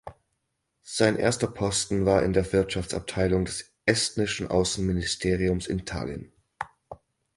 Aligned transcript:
Sein 0.81 1.15
erster 1.15 1.45
Posten 1.45 2.07
war 2.07 2.23
in 2.23 2.33
der 2.33 2.51
Wirtschaftsabteilung 2.53 3.45
des 3.45 3.71
estnischen 3.85 4.47
Außenministeriums 4.47 5.67
in 5.67 5.85
Tallinn. 5.85 6.31